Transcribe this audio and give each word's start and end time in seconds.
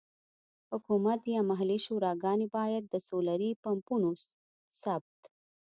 حکومت 0.71 1.21
یا 1.33 1.41
محلي 1.49 1.79
شوراګانې 1.85 2.47
باید 2.57 2.83
د 2.87 2.95
سولري 3.07 3.51
پمپونو 3.63 4.09
ثبت. 4.81 5.19